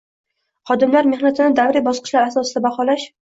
Xodimlar 0.69 1.09
mehnatini 1.11 1.53
davriy 1.61 1.85
bosqichlar 1.89 2.25
asosida 2.31 2.65
baholash 2.69 3.09